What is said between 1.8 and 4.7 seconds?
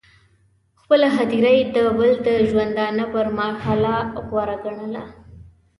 بل د ژوندانه پر محله غوره